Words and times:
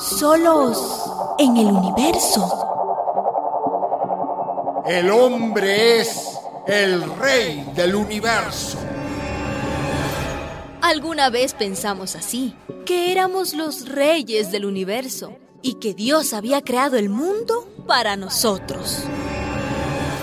solos 0.00 1.04
en 1.38 1.56
el 1.56 1.66
universo. 1.66 2.66
El 4.86 5.10
hombre 5.10 6.00
es 6.00 6.38
el 6.66 7.02
rey 7.16 7.70
del 7.74 7.94
universo. 7.94 8.78
Alguna 10.80 11.28
vez 11.30 11.54
pensamos 11.54 12.16
así, 12.16 12.56
que 12.86 13.12
éramos 13.12 13.54
los 13.54 13.88
reyes 13.88 14.50
del 14.50 14.64
universo 14.64 15.36
y 15.62 15.74
que 15.74 15.92
Dios 15.94 16.32
había 16.32 16.62
creado 16.62 16.96
el 16.96 17.10
mundo 17.10 17.68
para 17.86 18.16
nosotros. 18.16 19.04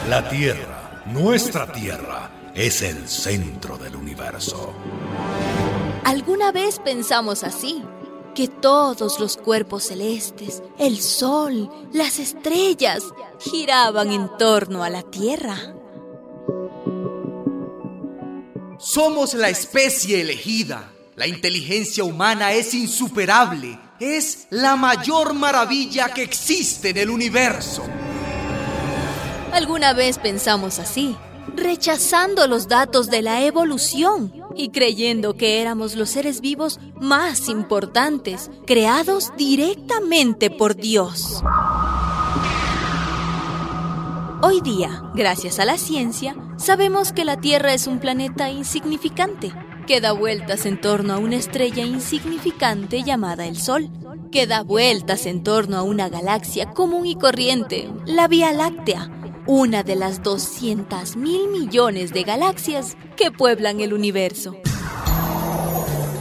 La 0.09 0.28
Tierra, 0.28 1.04
nuestra 1.05 1.71
Tierra, 1.71 2.32
es 2.55 2.82
el 2.82 3.07
centro 3.07 3.78
del 3.78 3.96
universo. 3.96 4.73
Alguna 6.04 6.52
vez 6.52 6.80
pensamos 6.80 7.44
así, 7.44 7.84
que 8.38 8.48
todos 8.48 9.20
los 9.20 9.36
cuerpos 9.36 9.86
celestes, 9.86 10.62
el 10.78 11.02
sol, 11.02 11.72
las 11.91 12.20
estrellas, 12.20 13.02
giraban 13.40 14.12
en 14.12 14.30
torno 14.38 14.84
a 14.84 14.91
la 14.91 15.02
Tierra. 15.02 15.58
Somos 18.78 19.34
la 19.34 19.50
especie 19.50 20.22
elegida. 20.22 20.94
La 21.16 21.26
inteligencia 21.26 22.04
humana 22.04 22.54
es 22.54 22.76
insuperable. 22.76 23.80
Es 24.00 24.45
la 24.52 24.76
mayor 24.76 25.34
maravilla 25.34 26.14
que 26.14 26.22
existe 26.22 26.90
en 26.90 26.98
el 26.98 27.09
universo. 27.09 27.81
Alguna 29.52 29.94
vez 29.94 30.20
pensamos 30.20 30.78
así, 30.78 31.17
rechazando 31.56 32.45
los 32.45 32.67
datos 32.67 33.09
de 33.09 33.23
la 33.23 33.42
evolución 33.42 34.37
y 34.57 34.70
creyendo 34.70 35.35
que 35.35 35.61
éramos 35.61 35.95
los 35.95 36.09
seres 36.09 36.41
vivos 36.41 36.79
más 36.99 37.47
importantes, 37.47 38.49
creados 38.66 39.31
directamente 39.38 40.49
por 40.49 40.75
Dios. 40.75 41.44
Hoy 44.41 44.61
día, 44.61 45.03
gracias 45.16 45.59
a 45.59 45.66
la 45.66 45.77
ciencia, 45.77 46.36
sabemos 46.58 47.11
que 47.11 47.25
la 47.25 47.39
Tierra 47.39 47.73
es 47.73 47.88
un 47.88 47.99
planeta 47.99 48.49
insignificante, 48.49 49.53
que 49.88 50.02
da 50.02 50.11
vueltas 50.11 50.66
en 50.66 50.80
torno 50.80 51.14
a 51.14 51.17
una 51.17 51.38
estrella 51.38 51.86
insignificante 51.86 53.03
llamada 53.03 53.47
el 53.47 53.58
Sol, 53.58 53.89
que 54.31 54.45
da 54.45 54.61
vueltas 54.61 55.25
en 55.25 55.44
torno 55.44 55.77
a 55.77 55.83
una 55.83 56.09
galaxia 56.09 56.71
común 56.73 57.05
y 57.05 57.16
corriente, 57.16 57.89
la 58.05 58.27
Vía 58.27 58.53
Láctea, 58.53 59.09
una 59.48 59.81
de 59.81 59.95
las 59.95 60.22
200 60.23 61.16
mil 61.16 61.48
millones 61.48 62.12
de 62.12 62.23
galaxias 62.23 62.98
que 63.16 63.31
pueblan 63.31 63.80
el 63.80 63.94
universo. 63.94 64.58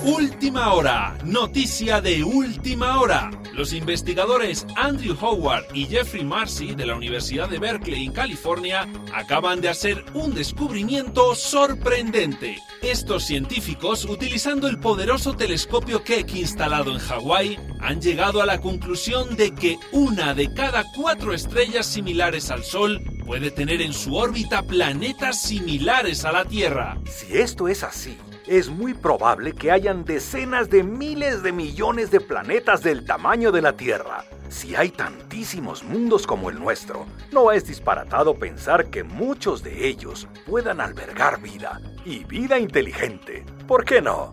Última 0.04 0.72
hora, 0.72 1.18
noticia 1.24 2.00
de 2.00 2.22
última 2.22 3.00
hora. 3.00 3.32
Los 3.52 3.72
investigadores 3.72 4.64
Andrew 4.76 5.16
Howard 5.20 5.64
y 5.74 5.86
Jeffrey 5.86 6.24
Marcy 6.24 6.76
de 6.76 6.86
la 6.86 6.94
Universidad 6.94 7.48
de 7.48 7.58
Berkeley 7.58 8.04
en 8.04 8.12
California 8.12 8.86
acaban 9.12 9.60
de 9.60 9.70
hacer 9.70 10.04
un 10.14 10.32
descubrimiento 10.32 11.34
sorprendente. 11.34 12.58
Estos 12.82 13.24
científicos, 13.24 14.04
utilizando 14.04 14.68
el 14.68 14.78
poderoso 14.78 15.34
telescopio 15.34 16.04
Keck 16.04 16.32
instalado 16.36 16.92
en 16.92 16.98
Hawái, 16.98 17.58
han 17.80 18.00
llegado 18.00 18.40
a 18.40 18.46
la 18.46 18.60
conclusión 18.60 19.34
de 19.34 19.52
que 19.52 19.78
una 19.90 20.34
de 20.34 20.54
cada 20.54 20.84
cuatro 20.94 21.32
estrellas 21.32 21.86
similares 21.86 22.52
al 22.52 22.62
Sol 22.62 23.02
puede 23.26 23.50
tener 23.50 23.82
en 23.82 23.92
su 23.92 24.14
órbita 24.14 24.62
planetas 24.62 25.42
similares 25.42 26.24
a 26.24 26.30
la 26.30 26.44
Tierra. 26.44 26.96
Si 27.06 27.36
esto 27.36 27.66
es 27.66 27.82
así, 27.82 28.16
es 28.46 28.70
muy 28.70 28.94
probable 28.94 29.52
que 29.52 29.72
hayan 29.72 30.04
decenas 30.04 30.70
de 30.70 30.84
miles 30.84 31.42
de 31.42 31.50
millones 31.50 32.12
de 32.12 32.20
planetas 32.20 32.82
del 32.82 33.04
tamaño 33.04 33.50
de 33.50 33.62
la 33.62 33.72
Tierra. 33.72 34.24
Si 34.48 34.76
hay 34.76 34.90
tantísimos 34.90 35.82
mundos 35.82 36.24
como 36.24 36.50
el 36.50 36.60
nuestro, 36.60 37.04
no 37.32 37.50
es 37.50 37.66
disparatado 37.66 38.36
pensar 38.36 38.90
que 38.90 39.02
muchos 39.02 39.64
de 39.64 39.88
ellos 39.88 40.28
puedan 40.46 40.80
albergar 40.80 41.42
vida 41.42 41.80
y 42.04 42.22
vida 42.22 42.60
inteligente. 42.60 43.44
¿Por 43.66 43.84
qué 43.84 44.00
no? 44.00 44.32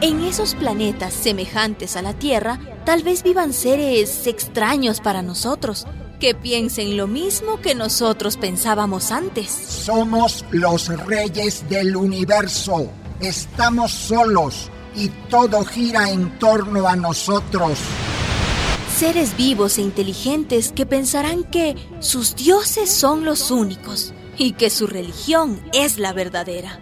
En 0.00 0.20
esos 0.24 0.56
planetas 0.56 1.14
semejantes 1.14 1.96
a 1.96 2.02
la 2.02 2.14
Tierra, 2.14 2.58
tal 2.84 3.04
vez 3.04 3.22
vivan 3.22 3.52
seres 3.52 4.26
extraños 4.26 5.00
para 5.00 5.22
nosotros, 5.22 5.86
que 6.18 6.34
piensen 6.34 6.96
lo 6.96 7.06
mismo 7.06 7.60
que 7.60 7.74
nosotros 7.74 8.36
pensábamos 8.36 9.10
antes. 9.10 9.50
Somos 9.50 10.44
los 10.50 10.88
reyes 11.06 11.68
del 11.68 11.96
universo. 11.96 12.90
Estamos 13.20 13.92
solos 13.92 14.70
y 14.94 15.08
todo 15.30 15.64
gira 15.64 16.10
en 16.10 16.38
torno 16.38 16.86
a 16.88 16.96
nosotros. 16.96 17.78
Seres 18.96 19.36
vivos 19.36 19.78
e 19.78 19.82
inteligentes 19.82 20.72
que 20.72 20.86
pensarán 20.86 21.44
que 21.44 21.76
sus 22.00 22.34
dioses 22.34 22.90
son 22.90 23.24
los 23.24 23.50
únicos 23.50 24.14
y 24.38 24.52
que 24.52 24.70
su 24.70 24.86
religión 24.86 25.60
es 25.72 25.98
la 25.98 26.12
verdadera. 26.12 26.80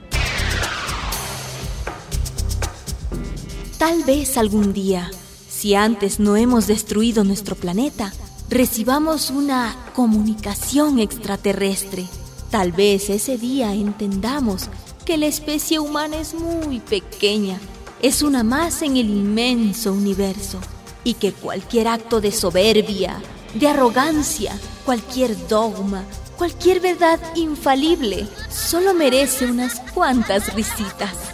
Tal 3.79 4.05
vez 4.05 4.39
algún 4.39 4.73
día, 4.73 5.11
si 5.49 5.75
antes 5.75 6.21
no 6.21 6.37
hemos 6.37 6.67
destruido 6.67 7.25
nuestro 7.25 7.57
planeta, 7.57 8.13
recibamos 8.55 9.31
una 9.31 9.75
comunicación 9.95 11.01
extraterrestre. 11.01 12.07
Tal 12.53 12.71
vez 12.71 13.11
ese 13.11 13.37
día 13.37 13.75
entendamos 13.75 14.69
que 15.05 15.17
la 15.17 15.27
especie 15.27 15.81
humana 15.81 16.19
es 16.19 16.35
muy 16.35 16.79
pequeña, 16.79 17.59
es 18.01 18.23
una 18.23 18.45
más 18.45 18.83
en 18.83 18.97
el 18.97 19.11
inmenso 19.11 19.93
universo 19.93 20.61
y 21.03 21.15
que 21.15 21.33
cualquier 21.33 21.89
acto 21.89 22.21
de 22.21 22.31
soberbia, 22.31 23.21
de 23.55 23.67
arrogancia, 23.67 24.57
cualquier 24.85 25.49
dogma, 25.49 26.05
cualquier 26.39 26.79
verdad 26.79 27.19
infalible, 27.35 28.29
solo 28.51 28.95
merece 28.95 29.47
unas 29.47 29.81
cuantas 29.93 30.55
risitas. 30.55 31.34